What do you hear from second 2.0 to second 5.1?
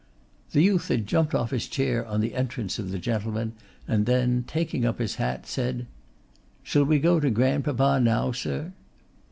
on the entrance of the gentleman, and then taking up